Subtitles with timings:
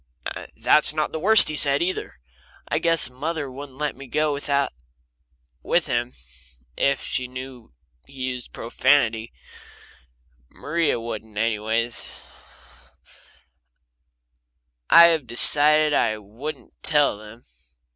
[0.57, 2.19] That's not the worst he said, either.
[2.67, 4.73] I guess mother wouldn't let me go out
[5.61, 6.13] with him
[6.75, 7.71] if she knew
[8.07, 9.31] he used profanity
[10.49, 11.87] Maria wouldn't, anyway.
[14.89, 17.45] I have decided I won't tell them.